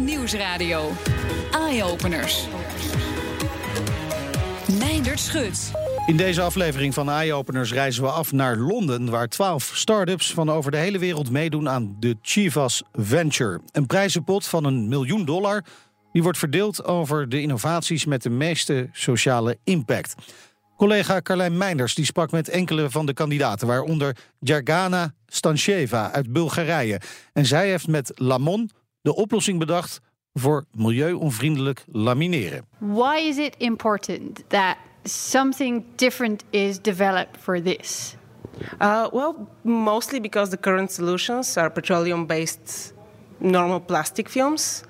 Nieuwsradio. 0.00 0.90
Eye-openers. 1.50 2.46
Meindert 4.78 5.20
Schut. 5.20 5.70
In 6.06 6.16
deze 6.16 6.42
aflevering 6.42 6.94
van 6.94 7.10
Eye-Openers 7.10 7.72
reizen 7.72 8.02
we 8.02 8.08
af 8.08 8.32
naar 8.32 8.56
Londen, 8.56 9.10
waar 9.10 9.28
12 9.28 9.70
start-ups 9.74 10.32
van 10.32 10.50
over 10.50 10.70
de 10.70 10.76
hele 10.76 10.98
wereld 10.98 11.30
meedoen 11.30 11.68
aan 11.68 11.96
de 11.98 12.16
Chivas 12.22 12.82
Venture. 12.92 13.60
Een 13.72 13.86
prijzenpot 13.86 14.46
van 14.46 14.64
een 14.64 14.88
miljoen 14.88 15.24
dollar. 15.24 15.64
Die 16.12 16.22
wordt 16.22 16.38
verdeeld 16.38 16.84
over 16.84 17.28
de 17.28 17.40
innovaties 17.40 18.04
met 18.04 18.22
de 18.22 18.30
meeste 18.30 18.88
sociale 18.92 19.58
impact. 19.64 20.14
Collega 20.76 21.20
Carlijn 21.20 21.56
Meinders 21.56 21.94
die 21.94 22.04
sprak 22.04 22.30
met 22.30 22.48
enkele 22.48 22.90
van 22.90 23.06
de 23.06 23.14
kandidaten, 23.14 23.66
waaronder 23.66 24.16
Jargana 24.38 25.12
Stancheva 25.26 26.12
uit 26.12 26.32
Bulgarije. 26.32 27.00
En 27.32 27.46
zij 27.46 27.68
heeft 27.68 27.86
met 27.86 28.12
Lamon 28.14 28.70
de 29.02 29.14
oplossing 29.14 29.58
bedacht 29.58 30.00
voor 30.34 30.64
milieuonvriendelijk 30.72 31.84
lamineren. 31.92 32.64
Why 32.78 33.16
is 33.16 33.36
it 33.36 33.54
important 33.58 34.44
that 34.48 34.76
something 35.04 35.84
different 35.96 36.44
is 36.50 36.80
developed 36.80 37.36
for 37.40 37.62
this? 37.62 38.16
Uh, 38.80 39.06
well, 39.12 39.34
mostly 39.62 40.20
because 40.20 40.50
the 40.50 40.60
current 40.60 40.92
solutions 40.92 41.56
are 41.56 41.70
petroleum 41.70 42.26
based 42.26 42.92
normal 43.38 43.80
plastic 43.80 44.28
films 44.28 44.82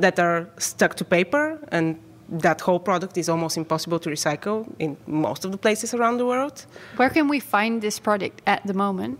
that 0.00 0.18
are 0.18 0.46
stuck 0.56 0.94
to 0.94 1.04
paper, 1.04 1.58
and 1.68 1.96
that 2.40 2.60
whole 2.60 2.80
product 2.80 3.16
is 3.16 3.28
almost 3.28 3.56
impossible 3.56 3.98
to 3.98 4.10
recycle 4.10 4.64
in 4.78 4.96
most 5.06 5.44
of 5.44 5.50
the 5.50 5.58
places 5.58 5.94
around 5.94 6.16
the 6.18 6.24
world. 6.24 6.66
Where 6.96 7.10
can 7.10 7.28
we 7.28 7.40
find 7.40 7.80
this 7.80 8.00
product 8.00 8.40
at 8.46 8.60
the 8.66 8.74
moment? 8.74 9.18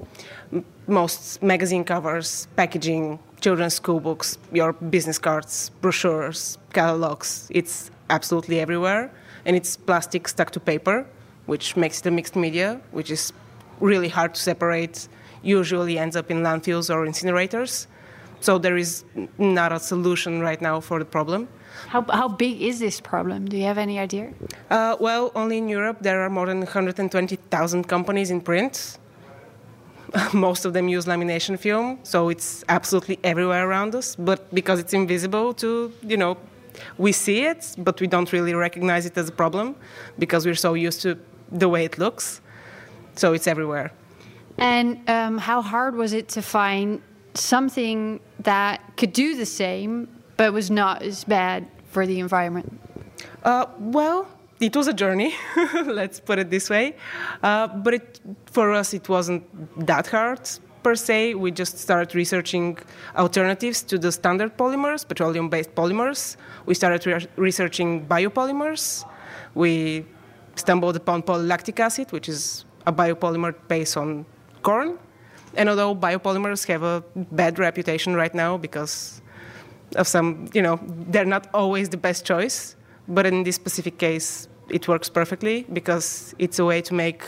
M- 0.52 0.64
Most 0.86 1.42
magazine 1.42 1.84
covers, 1.84 2.46
packaging, 2.56 3.18
children's 3.44 3.74
school 3.74 4.00
books, 4.00 4.38
your 4.52 4.72
business 4.72 5.18
cards, 5.18 5.70
brochures, 5.82 6.56
catalogs, 6.72 7.46
it's 7.50 7.90
absolutely 8.08 8.58
everywhere. 8.58 9.10
And 9.44 9.54
it's 9.54 9.76
plastic 9.76 10.26
stuck 10.28 10.50
to 10.52 10.60
paper, 10.60 11.06
which 11.44 11.76
makes 11.76 12.00
it 12.00 12.06
a 12.06 12.10
mixed 12.10 12.36
media, 12.36 12.80
which 12.92 13.10
is 13.10 13.32
really 13.80 14.08
hard 14.08 14.34
to 14.34 14.40
separate, 14.40 15.08
usually 15.42 15.98
ends 15.98 16.16
up 16.16 16.30
in 16.30 16.38
landfills 16.38 16.88
or 16.88 17.06
incinerators. 17.06 17.86
So 18.40 18.56
there 18.56 18.78
is 18.78 19.04
not 19.36 19.72
a 19.72 19.78
solution 19.78 20.40
right 20.40 20.60
now 20.62 20.80
for 20.80 20.98
the 20.98 21.04
problem. 21.04 21.48
How, 21.88 22.02
how 22.20 22.28
big 22.28 22.62
is 22.62 22.78
this 22.78 22.98
problem? 22.98 23.44
Do 23.44 23.58
you 23.58 23.64
have 23.64 23.78
any 23.78 23.98
idea? 23.98 24.32
Uh, 24.70 24.96
well, 25.00 25.32
only 25.34 25.58
in 25.58 25.68
Europe 25.68 25.98
there 26.00 26.22
are 26.22 26.30
more 26.30 26.46
than 26.46 26.60
120,000 26.60 27.84
companies 27.88 28.30
in 28.30 28.40
print. 28.40 28.98
Most 30.32 30.64
of 30.64 30.72
them 30.72 30.88
use 30.88 31.06
lamination 31.06 31.58
film, 31.58 31.98
so 32.02 32.28
it's 32.28 32.64
absolutely 32.68 33.18
everywhere 33.24 33.68
around 33.68 33.94
us. 33.94 34.16
But 34.16 34.52
because 34.54 34.78
it's 34.78 34.92
invisible 34.92 35.54
to, 35.54 35.92
you 36.02 36.16
know, 36.16 36.36
we 36.98 37.12
see 37.12 37.44
it, 37.44 37.74
but 37.78 38.00
we 38.00 38.06
don't 38.06 38.32
really 38.32 38.54
recognize 38.54 39.06
it 39.06 39.16
as 39.16 39.28
a 39.28 39.32
problem 39.32 39.76
because 40.18 40.46
we're 40.46 40.54
so 40.54 40.74
used 40.74 41.02
to 41.02 41.18
the 41.50 41.68
way 41.68 41.84
it 41.84 41.98
looks. 41.98 42.40
So 43.16 43.32
it's 43.32 43.46
everywhere. 43.46 43.92
And 44.58 45.08
um, 45.08 45.38
how 45.38 45.62
hard 45.62 45.94
was 45.96 46.12
it 46.12 46.28
to 46.30 46.42
find 46.42 47.00
something 47.34 48.20
that 48.40 48.96
could 48.96 49.12
do 49.12 49.36
the 49.36 49.46
same 49.46 50.08
but 50.36 50.52
was 50.52 50.70
not 50.70 51.02
as 51.02 51.24
bad 51.24 51.66
for 51.86 52.06
the 52.06 52.20
environment? 52.20 52.80
Uh, 53.44 53.66
well, 53.78 54.28
it 54.60 54.76
was 54.76 54.86
a 54.86 54.92
journey, 54.92 55.34
let's 55.86 56.20
put 56.20 56.38
it 56.38 56.50
this 56.50 56.70
way. 56.70 56.96
Uh, 57.42 57.66
but 57.68 57.94
it, 57.94 58.20
for 58.46 58.72
us, 58.72 58.94
it 58.94 59.08
wasn't 59.08 59.42
that 59.86 60.06
hard 60.06 60.48
per 60.82 60.94
se. 60.94 61.34
We 61.34 61.50
just 61.50 61.78
started 61.78 62.14
researching 62.14 62.78
alternatives 63.16 63.82
to 63.82 63.98
the 63.98 64.12
standard 64.12 64.56
polymers, 64.56 65.06
petroleum 65.06 65.48
based 65.48 65.74
polymers. 65.74 66.36
We 66.66 66.74
started 66.74 67.04
re- 67.06 67.26
researching 67.36 68.06
biopolymers. 68.06 69.04
We 69.54 70.06
stumbled 70.56 70.96
upon 70.96 71.22
polylactic 71.22 71.80
acid, 71.80 72.12
which 72.12 72.28
is 72.28 72.64
a 72.86 72.92
biopolymer 72.92 73.54
based 73.68 73.96
on 73.96 74.26
corn. 74.62 74.98
And 75.56 75.68
although 75.68 75.94
biopolymers 75.94 76.66
have 76.66 76.82
a 76.82 77.02
bad 77.16 77.58
reputation 77.58 78.14
right 78.14 78.34
now 78.34 78.56
because 78.56 79.22
of 79.96 80.06
some, 80.06 80.48
you 80.52 80.62
know, 80.62 80.80
they're 81.08 81.24
not 81.24 81.48
always 81.54 81.88
the 81.88 81.96
best 81.96 82.24
choice. 82.24 82.76
But 83.08 83.26
in 83.26 83.44
this 83.44 83.56
specific 83.56 83.98
case, 83.98 84.48
it 84.68 84.88
works 84.88 85.08
perfectly 85.08 85.66
because 85.72 86.34
it's 86.38 86.58
a 86.58 86.64
way 86.64 86.80
to 86.82 86.94
make 86.94 87.22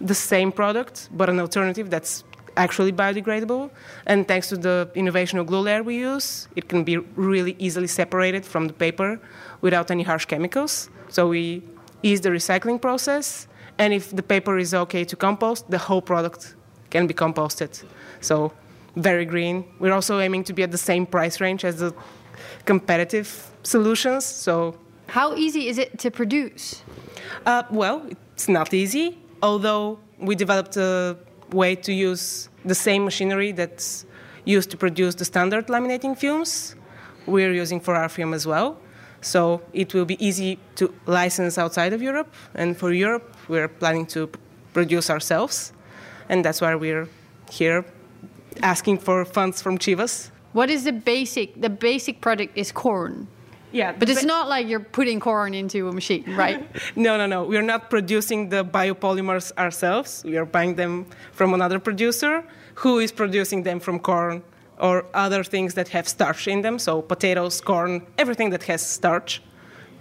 the 0.00 0.14
same 0.14 0.52
product, 0.52 1.08
but 1.12 1.28
an 1.28 1.40
alternative 1.40 1.90
that's 1.90 2.24
actually 2.56 2.92
biodegradable. 2.92 3.70
And 4.06 4.26
thanks 4.26 4.48
to 4.48 4.56
the 4.56 4.90
innovation 4.94 5.38
of 5.38 5.46
glue 5.46 5.60
layer 5.60 5.82
we 5.82 5.98
use, 5.98 6.48
it 6.56 6.68
can 6.68 6.84
be 6.84 6.98
really 7.16 7.56
easily 7.58 7.86
separated 7.86 8.44
from 8.44 8.66
the 8.66 8.72
paper 8.72 9.20
without 9.60 9.90
any 9.90 10.02
harsh 10.02 10.26
chemicals. 10.26 10.90
So 11.08 11.28
we 11.28 11.62
ease 12.02 12.20
the 12.20 12.30
recycling 12.30 12.80
process. 12.80 13.46
And 13.78 13.92
if 13.92 14.14
the 14.14 14.22
paper 14.22 14.58
is 14.58 14.74
okay 14.74 15.04
to 15.04 15.16
compost, 15.16 15.70
the 15.70 15.78
whole 15.78 16.02
product 16.02 16.54
can 16.90 17.06
be 17.06 17.14
composted. 17.14 17.82
So 18.20 18.52
very 18.96 19.24
green. 19.24 19.64
We're 19.78 19.92
also 19.92 20.18
aiming 20.18 20.44
to 20.44 20.52
be 20.52 20.62
at 20.62 20.70
the 20.70 20.78
same 20.78 21.06
price 21.06 21.40
range 21.40 21.64
as 21.64 21.78
the 21.78 21.94
competitive 22.64 23.50
solutions. 23.62 24.24
So 24.24 24.74
How 25.10 25.34
easy 25.34 25.66
is 25.68 25.78
it 25.78 25.98
to 25.98 26.10
produce? 26.10 26.82
uh, 27.46 27.62
well, 27.70 28.06
it's 28.32 28.48
not 28.48 28.72
easy, 28.74 29.18
although 29.42 29.98
we 30.18 30.34
developed 30.34 30.76
a 30.76 31.16
way 31.52 31.74
to 31.74 31.92
use 31.92 32.48
the 32.64 32.74
same 32.74 33.04
machinery 33.04 33.52
that's 33.52 34.06
used 34.44 34.70
to 34.70 34.76
produce 34.76 35.14
the 35.14 35.24
standard 35.24 35.66
laminating 35.68 36.16
films. 36.16 36.76
We're 37.26 37.52
using 37.52 37.80
for 37.80 37.94
our 37.94 38.08
film 38.08 38.34
as 38.34 38.46
well. 38.46 38.78
So 39.20 39.60
it 39.72 39.92
will 39.94 40.06
be 40.06 40.16
easy 40.24 40.58
to 40.76 40.92
license 41.06 41.58
outside 41.58 41.92
of 41.92 42.00
Europe. 42.00 42.32
And 42.54 42.76
for 42.76 42.92
Europe, 42.92 43.36
we're 43.48 43.68
planning 43.68 44.06
to 44.06 44.30
produce 44.72 45.10
ourselves. 45.10 45.72
And 46.28 46.44
that's 46.44 46.60
why 46.60 46.74
we're 46.74 47.08
here 47.50 47.84
asking 48.62 48.98
for 48.98 49.24
funds 49.24 49.60
from 49.60 49.78
Chivas. 49.78 50.30
What 50.52 50.70
is 50.70 50.84
the 50.84 50.92
basic? 50.92 51.60
The 51.60 51.70
basic 51.70 52.20
product 52.20 52.56
is 52.56 52.72
corn, 52.72 53.28
Yeah, 53.72 53.92
but 53.92 54.08
it's 54.08 54.24
not 54.24 54.48
like 54.48 54.68
you're 54.68 54.80
putting 54.80 55.20
corn 55.20 55.54
into 55.54 55.88
a 55.88 55.92
machine, 55.92 56.24
right? 56.36 56.66
No, 56.96 57.16
no, 57.16 57.26
no. 57.26 57.44
We're 57.44 57.62
not 57.62 57.90
producing 57.90 58.48
the 58.48 58.64
biopolymers 58.64 59.52
ourselves. 59.56 60.22
We 60.24 60.36
are 60.36 60.44
buying 60.44 60.74
them 60.74 61.06
from 61.32 61.54
another 61.54 61.78
producer 61.78 62.44
who 62.74 62.98
is 62.98 63.12
producing 63.12 63.62
them 63.62 63.80
from 63.80 63.98
corn 63.98 64.42
or 64.78 65.04
other 65.14 65.44
things 65.44 65.74
that 65.74 65.88
have 65.88 66.08
starch 66.08 66.48
in 66.48 66.62
them. 66.62 66.78
So 66.78 67.02
potatoes, 67.02 67.60
corn, 67.60 68.06
everything 68.18 68.50
that 68.50 68.62
has 68.64 68.84
starch 68.84 69.42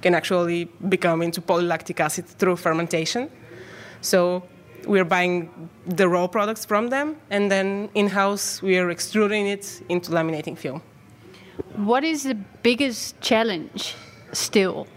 can 0.02 0.16
actually 0.16 0.66
become 0.88 1.22
into 1.22 1.42
polylactic 1.42 2.00
acid 2.00 2.26
through 2.26 2.56
fermentation. 2.56 3.30
So 4.02 4.44
we're 4.88 5.06
buying 5.06 5.70
the 5.86 6.08
raw 6.08 6.28
products 6.28 6.66
from 6.66 6.90
them, 6.90 7.18
and 7.30 7.52
then 7.52 7.90
in-house 7.96 8.62
we 8.62 8.78
are 8.78 8.90
extruding 8.90 9.48
it 9.48 9.82
into 9.90 10.12
laminating 10.12 10.58
film. 10.58 10.82
What 11.76 12.04
is 12.04 12.24
the 12.24 12.36
biggest 12.64 13.20
challenge 13.22 13.96
still? 14.34 14.88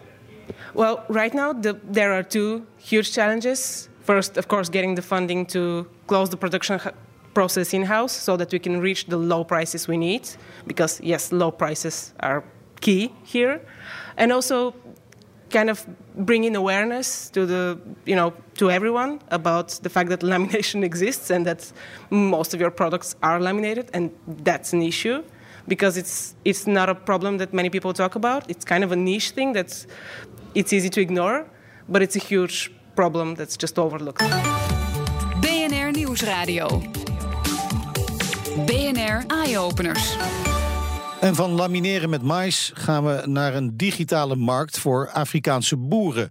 Well, 0.74 1.04
right 1.08 1.34
now 1.34 1.52
the, 1.52 1.78
there 1.84 2.12
are 2.12 2.22
two 2.22 2.66
huge 2.78 3.12
challenges. 3.12 3.88
First, 4.02 4.36
of 4.36 4.48
course, 4.48 4.68
getting 4.68 4.94
the 4.94 5.02
funding 5.02 5.46
to 5.46 5.88
close 6.06 6.30
the 6.30 6.36
production 6.36 6.80
process 7.34 7.72
in 7.72 7.82
house 7.82 8.12
so 8.12 8.36
that 8.36 8.52
we 8.52 8.58
can 8.58 8.80
reach 8.80 9.06
the 9.06 9.16
low 9.16 9.44
prices 9.44 9.88
we 9.88 9.96
need. 9.96 10.28
Because, 10.66 11.00
yes, 11.00 11.32
low 11.32 11.50
prices 11.50 12.12
are 12.20 12.44
key 12.80 13.12
here. 13.22 13.60
And 14.16 14.32
also, 14.32 14.74
kind 15.52 15.70
of 15.70 15.86
bringing 16.14 16.56
awareness 16.56 17.28
to 17.30 17.46
the 17.46 17.78
you 18.06 18.16
know 18.16 18.32
to 18.54 18.70
everyone 18.70 19.20
about 19.28 19.68
the 19.82 19.90
fact 19.90 20.08
that 20.08 20.20
lamination 20.32 20.82
exists 20.82 21.30
and 21.30 21.46
that 21.46 21.70
most 22.10 22.54
of 22.54 22.60
your 22.60 22.70
products 22.70 23.14
are 23.22 23.38
laminated 23.38 23.90
and 23.92 24.10
that's 24.44 24.72
an 24.72 24.82
issue 24.82 25.22
because 25.66 25.96
it's 25.96 26.34
it's 26.44 26.66
not 26.66 26.88
a 26.88 26.94
problem 26.94 27.38
that 27.38 27.52
many 27.52 27.68
people 27.68 27.92
talk 27.92 28.14
about 28.14 28.50
it's 28.50 28.64
kind 28.64 28.84
of 28.84 28.92
a 28.92 28.96
niche 28.96 29.30
thing 29.34 29.54
that's 29.54 29.86
it's 30.54 30.72
easy 30.72 30.88
to 30.88 31.00
ignore 31.00 31.44
but 31.88 32.02
it's 32.02 32.16
a 32.16 32.24
huge 32.28 32.70
problem 32.94 33.34
that's 33.34 33.56
just 33.56 33.78
overlooked 33.78 34.22
BNR 35.42 35.90
Nieuwsradio. 35.90 36.82
BNR 38.66 39.24
Eye-openers. 39.26 40.16
En 41.20 41.34
van 41.34 41.50
lamineren 41.50 42.10
met 42.10 42.22
mais 42.22 42.70
gaan 42.74 43.04
we 43.04 43.22
naar 43.26 43.54
een 43.54 43.76
digitale 43.76 44.36
markt 44.36 44.78
voor 44.78 45.10
Afrikaanse 45.10 45.76
boeren. 45.76 46.30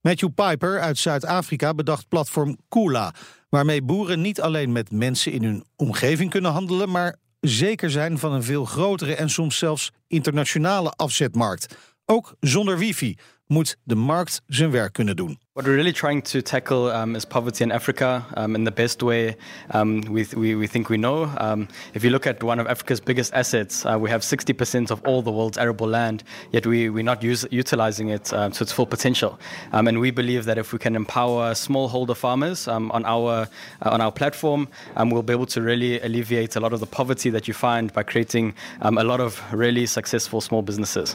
Matthew 0.00 0.28
Piper 0.34 0.80
uit 0.80 0.98
Zuid-Afrika 0.98 1.74
bedacht 1.74 2.08
platform 2.08 2.56
Kula, 2.68 3.14
waarmee 3.48 3.82
boeren 3.82 4.20
niet 4.20 4.40
alleen 4.40 4.72
met 4.72 4.90
mensen 4.90 5.32
in 5.32 5.42
hun 5.44 5.64
omgeving 5.76 6.30
kunnen 6.30 6.52
handelen, 6.52 6.90
maar 6.90 7.16
zeker 7.46 7.90
zijn 7.90 8.18
van 8.18 8.32
een 8.32 8.42
veel 8.42 8.64
grotere 8.64 9.14
en 9.14 9.30
soms 9.30 9.58
zelfs 9.58 9.90
internationale 10.06 10.90
afzetmarkt. 10.90 11.76
Ook 12.04 12.36
zonder 12.40 12.78
wifi 12.78 13.18
moet 13.46 13.76
de 13.82 13.94
markt 13.94 14.42
zijn 14.46 14.70
werk 14.70 14.92
kunnen 14.92 15.16
doen. 15.16 15.40
What 15.54 15.66
we're 15.66 15.76
really 15.76 15.92
trying 15.92 16.22
to 16.22 16.40
tackle 16.40 16.90
um, 16.90 17.14
is 17.14 17.26
poverty 17.26 17.62
in 17.62 17.72
Africa 17.72 18.24
um, 18.38 18.56
in 18.56 18.64
the 18.64 18.70
best 18.70 19.02
way 19.02 19.36
um, 19.72 20.00
we, 20.08 20.24
we, 20.34 20.54
we, 20.54 20.66
think 20.66 20.88
we 20.88 20.96
know. 20.96 21.24
Um, 21.36 21.68
if 21.92 22.02
you 22.02 22.08
look 22.08 22.26
at 22.26 22.42
one 22.42 22.58
of 22.58 22.66
Africa's 22.66 23.00
biggest 23.00 23.34
assets, 23.34 23.84
uh, 23.84 23.98
we 24.00 24.08
have 24.08 24.22
60% 24.22 24.90
of 24.90 25.04
all 25.04 25.20
the 25.20 25.30
world's 25.30 25.58
arable 25.58 25.86
land, 25.86 26.24
yet 26.52 26.66
we, 26.66 26.88
we're 26.88 27.04
not 27.04 27.22
use, 27.22 27.44
utilizing 27.50 28.08
it 28.08 28.32
uh, 28.32 28.48
to 28.48 28.64
its 28.64 28.72
full 28.72 28.86
potential. 28.86 29.38
And 29.72 30.00
we 30.00 30.10
believe 30.10 30.46
that 30.46 30.56
if 30.56 30.72
we 30.72 30.78
can 30.78 30.96
empower 30.96 31.52
smallholder 31.52 32.16
farmers 32.16 32.66
on, 32.66 33.04
our, 33.04 33.46
uh, 33.82 33.90
on 33.90 34.00
our 34.00 34.10
platform, 34.10 34.68
we'll 34.96 35.22
be 35.22 35.34
able 35.34 35.44
to 35.44 35.60
really 35.60 36.00
alleviate 36.00 36.56
a 36.56 36.60
lot 36.60 36.72
of 36.72 36.80
the 36.80 36.86
poverty 36.86 37.28
that 37.28 37.46
you 37.46 37.52
find 37.52 37.92
by 37.92 38.04
creating 38.04 38.54
a 38.80 38.90
lot 38.90 39.20
of 39.20 39.42
really 39.52 39.84
successful 39.84 40.40
small 40.40 40.62
businesses. 40.62 41.14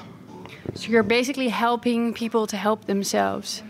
So 0.76 0.90
you're 0.92 1.02
basically 1.02 1.50
helping 1.50 2.14
people 2.14 2.46
to 2.46 2.58
help 2.58 2.86
themselves. 2.86 3.64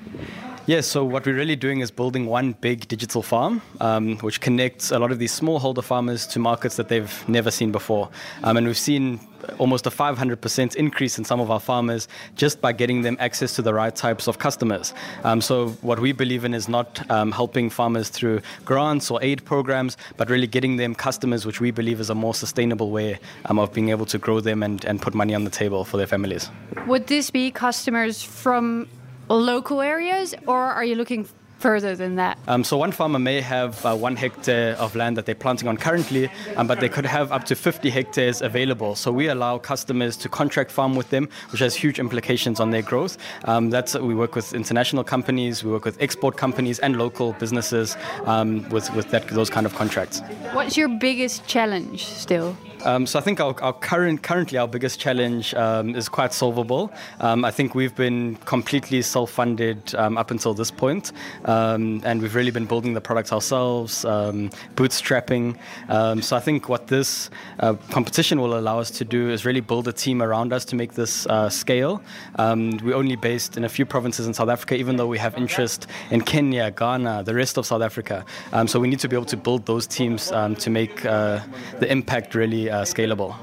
Yes, 0.68 0.86
so 0.86 1.06
what 1.06 1.26
we're 1.26 1.34
really 1.34 1.56
doing 1.56 1.80
is 1.80 1.92
building 1.92 2.26
one 2.26 2.52
big 2.52 2.90
digital 2.90 3.24
farm, 3.24 3.62
um, 3.80 4.18
which 4.18 4.42
connects 4.42 4.92
a 4.92 5.00
lot 5.00 5.14
of 5.14 5.18
these 5.18 5.32
smallholder 5.32 5.82
farmers 5.82 6.28
to 6.28 6.40
markets 6.40 6.76
that 6.76 6.90
they've 6.90 7.24
never 7.30 7.52
seen 7.52 7.72
before. 7.72 8.10
Um, 8.44 8.58
and 8.58 8.68
we've 8.68 8.78
seen 8.78 9.22
almost 9.60 9.88
a 9.88 9.90
500% 9.90 10.76
increase 10.76 11.18
in 11.18 11.24
some 11.24 11.40
of 11.40 11.50
our 11.50 11.62
farmers 11.62 12.10
just 12.36 12.60
by 12.60 12.74
getting 12.74 13.02
them 13.02 13.16
access 13.22 13.56
to 13.56 13.62
the 13.62 13.74
right 13.74 13.96
types 13.96 14.28
of 14.28 14.40
customers. 14.40 14.94
Um, 15.24 15.40
so, 15.40 15.70
what 15.82 16.00
we 16.02 16.12
believe 16.12 16.44
in 16.44 16.54
is 16.54 16.68
not 16.68 17.10
um, 17.10 17.32
helping 17.32 17.70
farmers 17.70 18.10
through 18.10 18.42
grants 18.66 19.10
or 19.10 19.24
aid 19.24 19.46
programs, 19.46 19.96
but 20.18 20.30
really 20.30 20.48
getting 20.48 20.76
them 20.76 20.96
customers, 20.96 21.46
which 21.46 21.62
we 21.62 21.72
believe 21.72 22.02
is 22.02 22.10
a 22.10 22.16
more 22.16 22.34
sustainable 22.34 22.92
way 22.92 23.20
um, 23.46 23.58
of 23.58 23.72
being 23.72 23.88
able 23.88 24.06
to 24.08 24.18
grow 24.18 24.42
them 24.42 24.64
and, 24.64 24.84
and 24.84 25.02
put 25.02 25.14
money 25.14 25.34
on 25.34 25.46
the 25.46 25.50
table 25.50 25.86
for 25.86 25.96
their 25.96 26.08
families. 26.08 26.50
Would 26.88 27.08
this 27.08 27.30
be 27.30 27.52
customers 27.52 28.22
from 28.22 28.90
local 29.36 29.82
areas, 29.82 30.34
or 30.46 30.60
are 30.60 30.86
you 30.86 30.96
looking 30.96 31.28
further 31.60 31.96
than 31.96 32.16
that? 32.16 32.38
Um, 32.48 32.64
so 32.64 32.78
one 32.78 32.92
farmer 32.92 33.20
may 33.20 33.42
have 33.42 33.86
uh, 33.86 33.96
one 33.96 34.16
hectare 34.16 34.76
of 34.76 34.96
land 34.96 35.18
that 35.18 35.26
they're 35.26 35.36
planting 35.36 35.68
on 35.68 35.78
currently, 35.78 36.30
um, 36.56 36.68
but 36.68 36.80
they 36.80 36.90
could 36.90 37.06
have 37.06 37.32
up 37.32 37.44
to 37.46 37.56
50 37.56 37.90
hectares 37.90 38.42
available. 38.42 38.96
So 38.96 39.12
we 39.12 39.28
allow 39.28 39.58
customers 39.58 40.18
to 40.18 40.30
contract 40.30 40.72
farm 40.72 40.96
with 40.96 41.10
them, 41.10 41.30
which 41.52 41.62
has 41.62 41.76
huge 41.76 42.00
implications 42.00 42.60
on 42.60 42.72
their 42.72 42.82
growth. 42.82 43.18
Um, 43.46 43.70
that's 43.70 43.96
we 43.96 44.16
work 44.16 44.36
with 44.36 44.54
international 44.54 45.04
companies, 45.04 45.64
we 45.64 45.72
work 45.72 45.86
with 45.86 46.02
export 46.02 46.38
companies 46.38 46.80
and 46.80 46.98
local 46.98 47.34
businesses 47.34 47.98
um, 48.26 48.68
with 48.70 48.94
with 48.94 49.10
that, 49.12 49.28
those 49.30 49.50
kind 49.50 49.66
of 49.66 49.76
contracts. 49.76 50.22
What's 50.54 50.78
your 50.78 50.90
biggest 50.90 51.46
challenge 51.48 52.06
still? 52.06 52.56
Um, 52.84 53.06
so 53.06 53.20
I 53.20 53.22
think 53.22 53.40
our, 53.40 53.56
our, 53.62 53.74
current, 53.74 54.24
currently 54.24 54.58
our 54.58 54.68
biggest 54.68 55.00
challenge 55.00 55.54
um, 55.56 55.96
is 55.96 56.08
quite 56.08 56.32
solvable. 56.32 56.92
Um, 57.20 57.44
I 57.44 57.52
think 57.52 57.76
we've 57.76 57.96
been 57.96 58.36
completely 58.46 59.02
self-funded 59.02 59.96
um, 59.96 60.18
up 60.18 60.32
until 60.32 60.54
this 60.54 60.72
point, 60.72 61.12
um, 61.48 62.02
and 62.04 62.22
we've 62.22 62.36
really 62.36 62.52
been 62.52 62.66
building 62.66 62.94
the 62.94 63.02
products 63.02 63.32
ourselves, 63.32 64.06
um, 64.06 64.50
bootstrapping. 64.76 65.58
so 66.22 66.36
I 66.36 66.40
think 66.40 66.70
what 66.70 66.88
this 66.88 67.30
uh, 67.60 67.74
competition 67.92 68.40
will 68.40 68.58
allow 68.58 68.80
us 68.80 68.92
to 68.92 69.06
do 69.06 69.30
is 69.30 69.46
really 69.46 69.62
build 69.62 69.88
a 69.88 69.94
team 69.94 70.22
around 70.22 70.54
us 70.54 70.66
to 70.66 70.76
make 70.76 70.94
this 70.94 71.26
uh, 71.28 71.50
scale. 71.50 72.02
we're 72.38 72.96
only 72.96 73.16
based 73.16 73.58
in 73.58 73.64
a 73.64 73.70
few 73.70 73.86
provinces 73.86 74.28
in 74.28 74.34
South 74.34 74.50
Africa, 74.50 74.76
even 74.76 74.98
though 74.98 75.08
we 75.08 75.18
have 75.18 75.36
interest 75.36 75.88
in 76.12 76.22
Kenya, 76.22 76.72
Ghana, 76.72 77.24
the 77.24 77.34
rest 77.34 77.58
of 77.58 77.66
South 77.66 77.82
Africa. 77.82 78.26
so 78.68 78.80
we 78.80 78.88
need 78.88 79.00
to 79.00 79.08
be 79.08 79.16
able 79.16 79.26
to 79.26 79.38
build 79.38 79.66
those 79.66 79.88
teams 79.88 80.28
to 80.28 80.70
make 80.70 81.06
uh, 81.06 81.40
the 81.80 81.92
impact 81.92 82.36
really 82.36 82.70
uh, 82.70 82.84
scalable. 82.84 83.36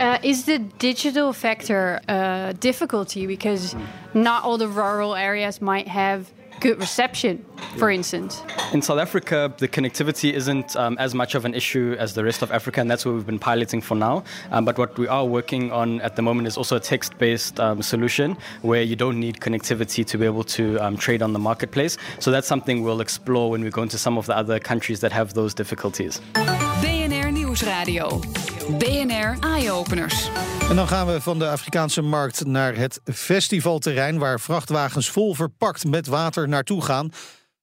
Uh, 0.00 0.18
is 0.22 0.44
the 0.44 0.58
digital 0.58 1.32
factor 1.32 2.00
a 2.08 2.12
uh, 2.12 2.52
difficulty 2.58 3.26
because 3.26 3.76
not 4.12 4.42
all 4.42 4.58
the 4.58 4.66
rural 4.66 5.14
areas 5.14 5.62
might 5.62 5.86
have 5.86 6.32
good 6.64 6.80
reception, 6.80 7.44
for 7.76 7.90
instance? 7.90 8.42
In 8.72 8.80
South 8.80 8.98
Africa, 8.98 9.52
the 9.58 9.68
connectivity 9.68 10.32
isn't 10.32 10.74
um, 10.76 10.96
as 10.98 11.14
much 11.14 11.34
of 11.34 11.44
an 11.44 11.52
issue 11.52 11.94
as 11.98 12.14
the 12.14 12.24
rest 12.24 12.40
of 12.40 12.50
Africa, 12.50 12.80
and 12.80 12.90
that's 12.90 13.04
what 13.04 13.14
we've 13.14 13.26
been 13.26 13.38
piloting 13.38 13.82
for 13.82 13.94
now. 13.94 14.24
Um, 14.50 14.64
but 14.64 14.78
what 14.78 14.96
we 14.96 15.06
are 15.06 15.26
working 15.26 15.70
on 15.72 16.00
at 16.00 16.16
the 16.16 16.22
moment 16.22 16.48
is 16.48 16.56
also 16.56 16.76
a 16.76 16.80
text 16.80 17.18
based 17.18 17.60
um, 17.60 17.82
solution 17.82 18.38
where 18.62 18.80
you 18.80 18.96
don't 18.96 19.20
need 19.20 19.40
connectivity 19.40 20.06
to 20.06 20.16
be 20.16 20.24
able 20.24 20.44
to 20.58 20.78
um, 20.78 20.96
trade 20.96 21.20
on 21.20 21.34
the 21.34 21.38
marketplace. 21.38 21.98
So 22.18 22.30
that's 22.30 22.48
something 22.48 22.82
we'll 22.82 23.02
explore 23.02 23.50
when 23.50 23.62
we 23.62 23.68
go 23.68 23.82
into 23.82 23.98
some 23.98 24.16
of 24.16 24.24
the 24.24 24.34
other 24.34 24.58
countries 24.58 25.00
that 25.00 25.12
have 25.12 25.34
those 25.34 25.52
difficulties. 25.52 26.22
BNR 26.32 27.30
Nieuwsradio. 27.38 28.53
BNR 28.68 29.36
Eye-Openers. 29.40 30.30
En 30.68 30.76
dan 30.76 30.88
gaan 30.88 31.06
we 31.06 31.20
van 31.20 31.38
de 31.38 31.48
Afrikaanse 31.48 32.02
markt 32.02 32.46
naar 32.46 32.76
het 32.76 33.00
festivalterrein... 33.04 34.18
waar 34.18 34.40
vrachtwagens 34.40 35.10
vol 35.10 35.34
verpakt 35.34 35.84
met 35.84 36.06
water 36.06 36.48
naartoe 36.48 36.82
gaan. 36.82 37.10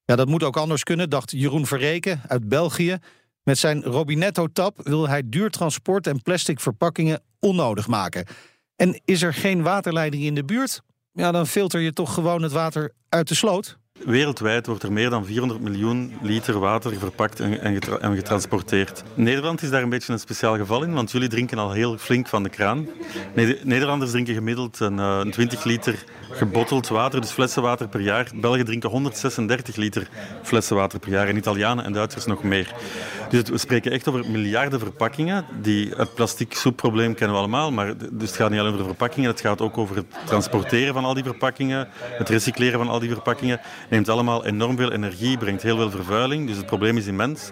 Ja, 0.06 0.16
dat 0.16 0.28
moet 0.28 0.44
ook 0.44 0.58
anders 0.58 0.84
kunnen, 0.84 1.10
dacht 1.10 1.32
Jeroen 1.32 1.66
Verreken 1.66 2.22
uit 2.28 2.50
België. 2.50 2.98
Met 3.44 3.58
zijn 3.58 3.84
Robinetto-tap 3.84 4.80
wil 4.84 5.08
hij 5.08 5.22
duur 5.26 5.50
transport 5.50 6.08
en 6.08 6.22
plastic 6.22 6.60
verpakkingen 6.60 7.22
onnodig 7.40 7.88
maken. 7.88 8.26
En 8.76 9.02
is 9.06 9.22
er 9.22 9.34
geen 9.34 9.62
waterleiding 9.62 10.24
in 10.24 10.36
de 10.36 10.46
buurt? 10.46 10.82
Ja, 11.14 11.32
dan 11.32 11.48
filter 11.48 11.80
je 11.80 11.94
toch 11.94 12.14
gewoon 12.14 12.42
het 12.42 12.52
water 12.52 12.94
uit 13.10 13.28
de 13.28 13.36
sloot. 13.36 13.78
Wereldwijd 14.06 14.68
wordt 14.68 14.84
er 14.84 14.92
meer 14.92 15.10
dan 15.10 15.26
400 15.26 15.62
miljoen 15.62 16.14
liter 16.22 16.60
water 16.60 17.00
verpakt 17.00 17.40
en, 17.40 17.62
en, 18.02 18.16
getransporteerd. 18.16 19.04
Nederland 19.14 19.62
is 19.62 19.70
daar 19.70 19.82
een 19.82 19.90
beetje 19.90 20.14
een 20.14 20.20
speciaal 20.20 20.58
geval 20.58 20.84
in, 20.84 20.94
want 20.94 21.12
jullie 21.12 21.28
drinken 21.28 21.58
al 21.58 21.72
heel 21.72 21.98
flink 21.98 22.28
van 22.28 22.44
de 22.44 22.50
kraan. 22.50 22.88
Nederlanders 23.64 24.12
drinken 24.12 24.34
gemiddeld 24.34 24.80
een, 24.80 25.00
eh, 25.00 25.20
een 25.24 25.32
20 25.32 25.64
liter 25.64 26.04
gebotteld 26.32 26.88
water, 26.88 27.22
dus 27.22 27.32
flessenwater 27.32 27.88
per 27.88 28.02
jaar. 28.02 28.32
Belgen 28.36 28.66
drinken 28.66 28.90
136 28.90 29.76
liter 29.76 30.08
flessenwater 30.44 31.00
per 31.00 31.10
jaar 31.10 31.28
en 31.28 31.38
Italianen 31.38 31.86
en 31.86 31.94
Duitsers 31.94 32.26
nog 32.26 32.44
meer. 32.44 32.74
Dus 33.32 33.50
we 33.50 33.58
spreken 33.58 33.92
echt 33.92 34.08
over 34.08 34.30
miljarden 34.30 34.80
verpakkingen. 34.80 35.46
Die, 35.62 35.94
het 35.98 36.14
plastic 36.14 36.54
soepprobleem 36.54 37.14
kennen 37.14 37.36
we 37.36 37.42
allemaal, 37.42 37.72
maar 37.72 37.98
dus 37.98 38.28
het 38.28 38.36
gaat 38.36 38.50
niet 38.50 38.60
alleen 38.60 38.74
over 38.74 38.86
verpakkingen, 38.86 39.30
het 39.30 39.42
gaat 39.42 39.62
ook 39.62 39.78
over 39.78 39.96
het 39.96 40.06
transporteren 40.26 40.94
van 40.94 41.06
al 41.06 41.14
die 41.14 41.24
verpakkingen, 41.24 41.88
het 42.00 42.30
recycleren 42.30 42.80
van 42.80 42.90
al 42.90 43.00
die 43.00 43.10
verpakkingen. 43.10 43.60
Neemt 43.90 44.10
allemaal 44.10 44.46
enorm 44.46 44.78
veel 44.78 44.92
energie, 44.92 45.38
brengt 45.38 45.62
heel 45.62 45.78
veel 45.78 45.90
vervuiling, 45.90 46.48
dus 46.48 46.58
het 46.58 46.66
probleem 46.66 46.98
is 46.98 47.06
immens. 47.08 47.52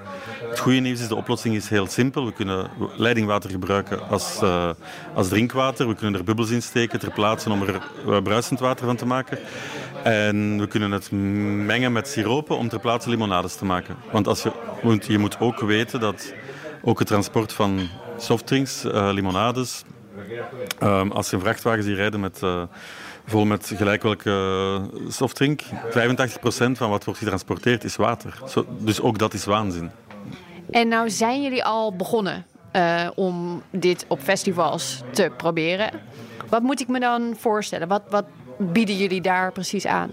Het 0.49 0.59
goede 0.59 0.79
nieuws 0.79 0.99
is, 0.99 1.07
de 1.07 1.15
oplossing 1.15 1.55
is 1.55 1.69
heel 1.69 1.87
simpel. 1.87 2.25
We 2.25 2.33
kunnen 2.33 2.69
leidingwater 2.95 3.49
gebruiken 3.49 4.09
als, 4.09 4.39
uh, 4.43 4.69
als 5.13 5.27
drinkwater, 5.27 5.87
we 5.87 5.95
kunnen 5.95 6.19
er 6.19 6.25
bubbels 6.25 6.49
in 6.49 6.61
steken 6.61 6.99
ter 6.99 7.11
plaatse 7.11 7.49
om 7.49 7.61
er 7.61 7.81
uh, 8.07 8.21
bruisend 8.21 8.59
water 8.59 8.85
van 8.85 8.95
te 8.95 9.05
maken. 9.05 9.37
En 10.03 10.59
we 10.59 10.67
kunnen 10.67 10.91
het 10.91 11.11
mengen 11.11 11.91
met 11.91 12.07
siropen 12.07 12.57
om 12.57 12.69
ter 12.69 12.79
plaatse 12.79 13.09
limonades 13.09 13.55
te 13.55 13.65
maken. 13.65 13.95
Want 14.11 14.27
als 14.27 14.43
je, 14.43 14.51
want 14.81 15.05
je 15.05 15.17
moet 15.17 15.39
ook 15.39 15.59
weten 15.59 15.99
dat 15.99 16.33
ook 16.81 16.99
het 16.99 17.07
transport 17.07 17.53
van 17.53 17.87
softdrinks, 18.17 18.85
uh, 18.85 19.09
limonades, 19.13 19.83
um, 20.83 21.11
als 21.11 21.29
je 21.29 21.35
een 21.35 21.41
vrachtwagen 21.41 21.83
ziet 21.83 21.95
rijden 21.95 22.19
met, 22.19 22.41
uh, 22.43 22.61
vol 23.25 23.45
met 23.45 23.71
gelijk 23.75 24.03
welke 24.03 24.81
softdrink, 25.07 25.61
85% 25.89 26.77
van 26.77 26.89
wat 26.89 27.03
wordt 27.03 27.19
getransporteerd 27.19 27.83
is 27.83 27.95
water. 27.95 28.39
Dus 28.79 29.01
ook 29.01 29.17
dat 29.17 29.33
is 29.33 29.45
waanzin. 29.45 29.91
En 30.71 30.87
nou 30.87 31.09
zijn 31.09 31.41
jullie 31.41 31.63
al 31.63 31.95
begonnen 31.95 32.45
uh, 32.75 33.07
om 33.15 33.63
dit 33.69 34.05
op 34.07 34.19
festivals 34.19 35.01
te 35.11 35.31
proberen. 35.37 35.91
Wat 36.49 36.61
moet 36.61 36.79
ik 36.79 36.87
me 36.87 36.99
dan 36.99 37.35
voorstellen? 37.37 37.87
Wat, 37.87 38.01
wat 38.09 38.25
bieden 38.59 38.97
jullie 38.97 39.21
daar 39.21 39.51
precies 39.51 39.85
aan? 39.85 40.11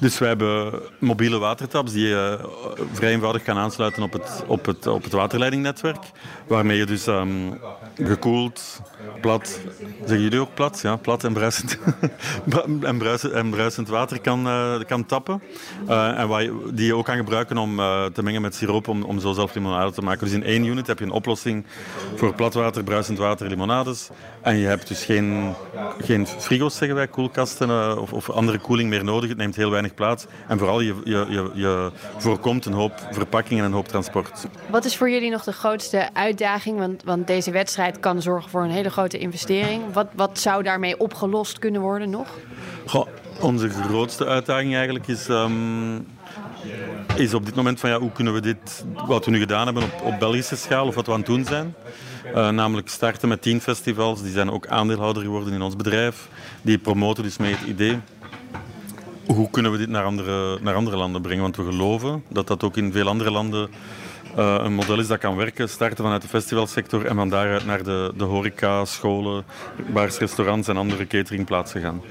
Dus 0.00 0.18
we 0.18 0.26
hebben 0.26 0.80
mobiele 0.98 1.38
watertaps 1.38 1.92
die 1.92 2.06
je 2.06 2.38
uh, 2.40 2.84
vrij 2.92 3.12
eenvoudig 3.12 3.42
kan 3.42 3.56
aansluiten 3.56 4.02
op 4.02 4.12
het, 4.12 4.44
op 4.46 4.66
het, 4.66 4.86
op 4.86 5.02
het 5.02 5.12
waterleidingnetwerk. 5.12 6.04
Waarmee 6.46 6.76
je 6.76 6.86
dus 6.86 7.06
um, 7.06 7.60
gekoeld, 7.94 8.80
plat, 9.20 9.60
zeggen 9.98 10.22
jullie 10.22 10.40
ook 10.40 10.54
plat? 10.54 10.80
Ja, 10.82 10.96
plat 10.96 11.24
en 11.24 11.32
bruisend, 11.32 11.78
en 12.82 12.98
bruisend, 12.98 13.32
en 13.32 13.50
bruisend 13.50 13.88
water 13.88 14.20
kan, 14.20 14.46
uh, 14.46 14.80
kan 14.86 15.06
tappen. 15.06 15.42
Uh, 15.88 16.18
en 16.18 16.60
die 16.74 16.86
je 16.86 16.94
ook 16.94 17.04
kan 17.04 17.16
gebruiken 17.16 17.58
om 17.58 17.76
te 18.12 18.22
mengen 18.22 18.42
met 18.42 18.54
siroop 18.54 18.88
om, 18.88 19.02
om 19.02 19.20
zo 19.20 19.32
zelf 19.32 19.54
limonade 19.54 19.92
te 19.92 20.02
maken. 20.02 20.24
Dus 20.24 20.34
in 20.34 20.44
één 20.44 20.64
unit 20.64 20.86
heb 20.86 20.98
je 20.98 21.04
een 21.04 21.10
oplossing 21.10 21.64
voor 22.16 22.34
platwater, 22.34 22.84
bruisend 22.84 23.18
water, 23.18 23.48
limonades. 23.48 24.08
En 24.42 24.56
je 24.56 24.66
hebt 24.66 24.88
dus 24.88 25.04
geen, 25.04 25.54
geen 26.00 26.26
frigo's, 26.26 26.76
zeggen 26.76 26.96
wij, 26.96 27.08
koelkasten 27.08 27.69
of, 27.98 28.12
of 28.12 28.30
andere 28.30 28.58
koeling 28.58 28.88
meer 28.88 29.04
nodig. 29.04 29.28
Het 29.28 29.38
neemt 29.38 29.56
heel 29.56 29.70
weinig 29.70 29.94
plaats. 29.94 30.26
En 30.48 30.58
vooral, 30.58 30.80
je, 30.80 30.94
je, 31.04 31.26
je, 31.28 31.50
je 31.54 31.90
voorkomt 32.16 32.64
een 32.64 32.72
hoop 32.72 32.92
verpakkingen 33.10 33.64
en 33.64 33.70
een 33.70 33.76
hoop 33.76 33.88
transport. 33.88 34.46
Wat 34.70 34.84
is 34.84 34.96
voor 34.96 35.10
jullie 35.10 35.30
nog 35.30 35.44
de 35.44 35.52
grootste 35.52 36.08
uitdaging? 36.12 36.78
Want, 36.78 37.02
want 37.04 37.26
deze 37.26 37.50
wedstrijd 37.50 38.00
kan 38.00 38.22
zorgen 38.22 38.50
voor 38.50 38.62
een 38.62 38.70
hele 38.70 38.90
grote 38.90 39.18
investering. 39.18 39.82
Wat, 39.92 40.06
wat 40.14 40.38
zou 40.38 40.62
daarmee 40.62 40.98
opgelost 40.98 41.58
kunnen 41.58 41.80
worden 41.80 42.10
nog? 42.10 42.28
Goh, 42.86 43.06
onze 43.40 43.68
grootste 43.68 44.26
uitdaging 44.26 44.74
eigenlijk 44.74 45.06
is... 45.06 45.28
Um, 45.28 46.06
is 47.16 47.34
op 47.34 47.46
dit 47.46 47.54
moment 47.54 47.80
van 47.80 47.90
ja, 47.90 47.98
hoe 47.98 48.12
kunnen 48.12 48.32
we 48.34 48.40
dit, 48.40 48.84
wat 49.06 49.24
we 49.24 49.30
nu 49.30 49.38
gedaan 49.38 49.64
hebben 49.64 49.82
op, 49.82 50.02
op 50.04 50.18
Belgische 50.18 50.56
schaal 50.56 50.86
of 50.86 50.94
wat 50.94 51.06
we 51.06 51.12
aan 51.12 51.18
het 51.18 51.26
doen 51.26 51.44
zijn. 51.44 51.74
Uh, 52.26 52.48
namelijk 52.48 52.88
starten 52.88 53.28
met 53.28 53.42
tien 53.42 53.60
festivals, 53.60 54.22
die 54.22 54.32
zijn 54.32 54.50
ook 54.50 54.66
aandeelhouder 54.66 55.22
geworden 55.22 55.52
in 55.52 55.62
ons 55.62 55.76
bedrijf. 55.76 56.28
Die 56.62 56.78
promoten 56.78 57.22
dus 57.22 57.36
mee 57.36 57.54
het 57.54 57.68
idee 57.68 57.98
hoe 59.26 59.50
kunnen 59.50 59.72
we 59.72 59.78
dit 59.78 59.88
naar 59.88 60.04
andere, 60.04 60.58
naar 60.60 60.74
andere 60.74 60.96
landen 60.96 61.22
brengen. 61.22 61.42
Want 61.42 61.56
we 61.56 61.64
geloven 61.64 62.24
dat 62.28 62.46
dat 62.46 62.62
ook 62.62 62.76
in 62.76 62.92
veel 62.92 63.08
andere 63.08 63.30
landen 63.30 63.70
uh, 64.38 64.56
een 64.58 64.74
model 64.74 64.98
is 64.98 65.06
dat 65.06 65.18
kan 65.18 65.36
werken. 65.36 65.68
Starten 65.68 66.04
vanuit 66.04 66.22
de 66.22 66.28
festivalsector 66.28 67.06
en 67.06 67.16
van 67.16 67.28
daaruit 67.28 67.66
naar 67.66 67.82
de, 67.82 68.12
de 68.16 68.24
horeca, 68.24 68.84
scholen, 68.84 69.44
bars, 69.92 70.18
restaurants 70.18 70.68
en 70.68 70.76
andere 70.76 71.06
cateringplaatsen 71.06 71.80
gaan. 71.80 72.02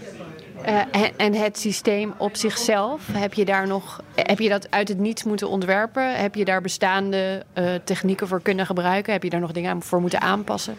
Uh, 0.67 0.81
en 1.17 1.33
het 1.33 1.59
systeem 1.59 2.13
op 2.17 2.35
zichzelf, 2.35 3.01
heb 3.11 3.33
je 3.33 3.45
daar 3.45 3.67
nog, 3.67 4.01
heb 4.15 4.39
je 4.39 4.49
dat 4.49 4.71
uit 4.71 4.87
het 4.87 4.97
niets 4.97 5.23
moeten 5.23 5.49
ontwerpen? 5.49 6.15
Heb 6.15 6.35
je 6.35 6.45
daar 6.45 6.61
bestaande 6.61 7.45
uh, 7.57 7.69
technieken 7.83 8.27
voor 8.27 8.41
kunnen 8.41 8.65
gebruiken? 8.65 9.13
Heb 9.13 9.23
je 9.23 9.29
daar 9.29 9.39
nog 9.39 9.51
dingen 9.51 9.81
voor 9.81 10.01
moeten 10.01 10.21
aanpassen? 10.21 10.75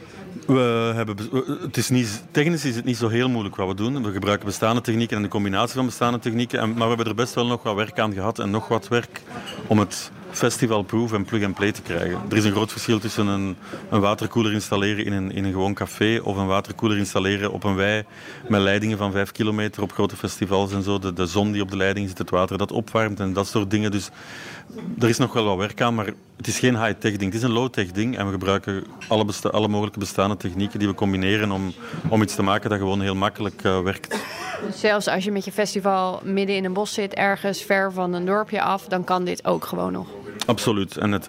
We 0.46 0.92
hebben, 0.94 1.16
het 1.60 1.76
is 1.76 1.88
niet, 1.88 2.24
technisch 2.30 2.64
is 2.64 2.76
het 2.76 2.84
niet 2.84 2.96
zo 2.96 3.08
heel 3.08 3.28
moeilijk 3.28 3.56
wat 3.56 3.68
we 3.68 3.74
doen. 3.74 4.02
We 4.02 4.12
gebruiken 4.12 4.46
bestaande 4.46 4.80
technieken 4.80 5.16
en 5.16 5.22
de 5.22 5.28
combinatie 5.28 5.74
van 5.74 5.86
bestaande 5.86 6.18
technieken. 6.18 6.60
En, 6.60 6.68
maar 6.68 6.82
we 6.82 6.94
hebben 6.94 7.06
er 7.06 7.14
best 7.14 7.34
wel 7.34 7.46
nog 7.46 7.62
wat 7.62 7.74
werk 7.74 7.98
aan 7.98 8.12
gehad 8.12 8.38
en 8.38 8.50
nog 8.50 8.68
wat 8.68 8.88
werk 8.88 9.22
om 9.66 9.78
het 9.78 10.10
festivalproof 10.30 11.12
en 11.12 11.24
plug-and-play 11.24 11.72
te 11.72 11.82
krijgen. 11.82 12.20
Er 12.30 12.36
is 12.36 12.44
een 12.44 12.52
groot 12.52 12.72
verschil 12.72 12.98
tussen 12.98 13.26
een, 13.26 13.56
een 13.90 14.00
waterkoeler 14.00 14.52
installeren 14.52 15.04
in 15.04 15.12
een, 15.12 15.32
in 15.32 15.44
een 15.44 15.52
gewoon 15.52 15.74
café 15.74 16.20
of 16.22 16.36
een 16.36 16.46
waterkoeler 16.46 16.98
installeren 16.98 17.52
op 17.52 17.64
een 17.64 17.74
wei 17.74 18.04
met 18.48 18.60
leidingen 18.60 18.98
van 18.98 19.12
5 19.12 19.32
kilometer 19.32 19.82
op 19.82 19.92
grote 19.92 20.16
festivals 20.16 20.72
en 20.72 20.82
zo. 20.82 20.98
De, 20.98 21.12
de 21.12 21.26
zon 21.26 21.52
die 21.52 21.62
op 21.62 21.70
de 21.70 21.76
leiding 21.76 22.08
zit, 22.08 22.18
het 22.18 22.30
water 22.30 22.58
dat 22.58 22.72
opwarmt 22.72 23.20
en 23.20 23.32
dat 23.32 23.46
soort 23.46 23.70
dingen. 23.70 23.90
Dus 23.90 24.10
er 24.98 25.08
is 25.08 25.18
nog 25.18 25.32
wel 25.32 25.44
wat 25.44 25.56
werk 25.56 25.80
aan, 25.80 25.94
maar 25.94 26.12
het 26.40 26.48
is 26.48 26.58
geen 26.58 26.84
high-tech 26.84 27.16
ding. 27.16 27.32
Het 27.32 27.34
is 27.34 27.42
een 27.42 27.50
low-tech 27.50 27.90
ding 27.90 28.16
en 28.16 28.26
we 28.26 28.32
gebruiken 28.32 28.84
alle, 29.08 29.26
alle 29.50 29.68
mogelijke 29.68 29.98
bestaande 29.98 30.36
technieken 30.36 30.78
die 30.78 30.88
we 30.88 30.94
combineren 30.94 31.50
om, 31.50 31.72
om 32.08 32.22
iets 32.22 32.34
te 32.34 32.42
maken 32.42 32.70
dat 32.70 32.78
gewoon 32.78 33.00
heel 33.00 33.14
makkelijk 33.14 33.64
uh, 33.64 33.80
werkt. 33.80 34.16
Zelfs 34.74 35.08
als 35.08 35.24
je 35.24 35.32
met 35.32 35.44
je 35.44 35.52
festival 35.52 36.20
midden 36.24 36.56
in 36.56 36.64
een 36.64 36.72
bos 36.72 36.94
zit, 36.94 37.14
ergens 37.14 37.62
ver 37.62 37.92
van 37.92 38.12
een 38.12 38.24
dorpje 38.24 38.62
af, 38.62 38.84
dan 38.84 39.04
kan 39.04 39.24
dit 39.24 39.44
ook 39.44 39.64
gewoon 39.64 39.92
nog. 39.92 40.08
Absoluut. 40.46 40.96
En 40.96 41.12
het 41.12 41.28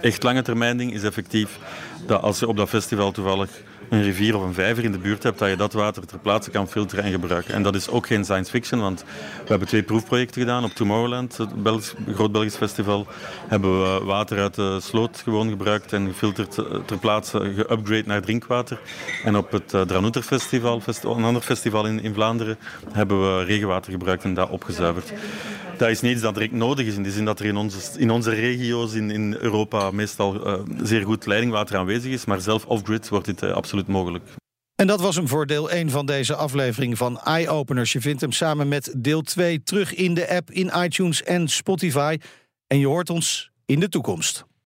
echt 0.00 0.22
lange 0.22 0.42
termijn 0.42 0.76
ding 0.76 0.92
is 0.92 1.02
effectief 1.02 1.58
dat 2.06 2.22
als 2.22 2.38
je 2.38 2.48
op 2.48 2.56
dat 2.56 2.68
festival 2.68 3.12
toevallig 3.12 3.50
een 3.90 4.02
rivier 4.02 4.36
of 4.36 4.42
een 4.42 4.54
vijver 4.54 4.84
in 4.84 4.92
de 4.92 4.98
buurt 4.98 5.22
hebt, 5.22 5.38
dat 5.38 5.48
je 5.48 5.56
dat 5.56 5.72
water 5.72 6.06
ter 6.06 6.18
plaatse 6.18 6.50
kan 6.50 6.68
filteren 6.68 7.04
en 7.04 7.10
gebruiken. 7.10 7.54
En 7.54 7.62
dat 7.62 7.74
is 7.74 7.88
ook 7.88 8.06
geen 8.06 8.24
science 8.24 8.50
fiction, 8.50 8.80
want 8.80 9.04
we 9.42 9.46
hebben 9.48 9.68
twee 9.68 9.82
proefprojecten 9.82 10.40
gedaan 10.40 10.64
op 10.64 10.70
Tomorrowland, 10.70 11.36
het 11.36 11.62
Belgisch, 11.62 11.94
groot 12.12 12.32
Belgisch 12.32 12.56
festival. 12.56 13.06
Hebben 13.46 13.82
we 13.82 14.04
water 14.04 14.38
uit 14.38 14.54
de 14.54 14.78
sloot 14.80 15.20
gewoon 15.24 15.48
gebruikt 15.48 15.92
en 15.92 16.06
gefilterd 16.06 16.58
eh, 16.58 16.64
ter 16.86 16.98
plaatse, 16.98 17.52
geupgrade 17.56 18.02
naar 18.06 18.22
drinkwater. 18.22 18.80
En 19.24 19.36
op 19.36 19.52
het 19.52 19.74
uh, 19.74 19.80
Dranouter 19.80 20.22
Festival, 20.22 20.82
een 21.02 21.24
ander 21.24 21.42
festival 21.42 21.86
in, 21.86 22.02
in 22.02 22.14
Vlaanderen, 22.14 22.58
hebben 22.92 23.36
we 23.36 23.44
regenwater 23.44 23.92
gebruikt 23.92 24.24
en 24.24 24.34
dat 24.34 24.50
opgezuiverd 24.50 25.12
dat 25.80 25.88
is 25.88 26.00
niet 26.00 26.12
iets 26.12 26.22
dat 26.22 26.34
direct 26.34 26.52
nodig 26.52 26.86
is. 26.86 26.96
In 26.96 27.02
de 27.02 27.10
zin 27.10 27.24
dat 27.24 27.40
er 27.40 27.46
in 27.46 27.56
onze, 27.56 27.98
in 27.98 28.10
onze 28.10 28.30
regio's 28.30 28.94
in, 28.94 29.10
in 29.10 29.36
Europa 29.38 29.90
meestal 29.90 30.46
uh, 30.46 30.76
zeer 30.82 31.04
goed 31.04 31.26
leidingwater 31.26 31.76
aanwezig 31.76 32.12
is. 32.12 32.24
Maar 32.24 32.40
zelf 32.40 32.66
off-grid 32.66 33.08
wordt 33.08 33.26
dit 33.26 33.42
uh, 33.42 33.52
absoluut 33.52 33.86
mogelijk. 33.86 34.24
En 34.74 34.86
dat 34.86 35.00
was 35.00 35.16
hem 35.16 35.28
voor 35.28 35.46
deel 35.46 35.70
1 35.70 35.90
van 35.90 36.06
deze 36.06 36.34
aflevering 36.34 36.98
van 36.98 37.20
Eye 37.20 37.48
Openers. 37.48 37.92
Je 37.92 38.00
vindt 38.00 38.20
hem 38.20 38.32
samen 38.32 38.68
met 38.68 38.94
deel 38.96 39.22
2 39.22 39.62
terug 39.62 39.94
in 39.94 40.14
de 40.14 40.28
app, 40.28 40.50
in 40.50 40.70
iTunes 40.76 41.22
en 41.22 41.48
Spotify. 41.48 42.16
En 42.66 42.78
je 42.78 42.86
hoort 42.86 43.10
ons 43.10 43.50
in 43.66 43.80
de 43.80 43.88
toekomst. 43.88 44.44